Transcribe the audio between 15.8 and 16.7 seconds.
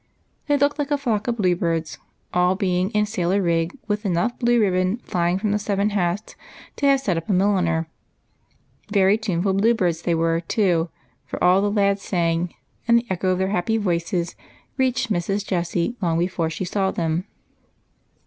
long before she